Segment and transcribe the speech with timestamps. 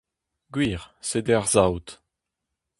[0.53, 1.89] Gwir, sede ar saout!